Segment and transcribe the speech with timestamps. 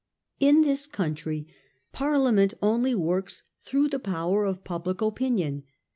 [0.39, 1.45] In this country,
[1.91, 5.61] Parliament only works through the power of public opinion.